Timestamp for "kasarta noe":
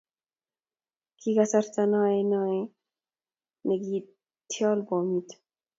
1.37-2.17